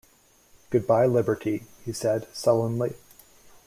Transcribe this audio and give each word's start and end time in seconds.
"Good-bye, 0.71 1.05
liberty," 1.05 1.65
he 1.85 1.93
said 1.93 2.25
sullenly. 2.33 2.95